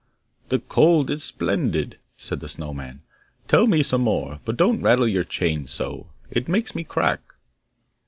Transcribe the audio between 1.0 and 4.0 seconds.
is splendid,' said the Snow man. 'Tell me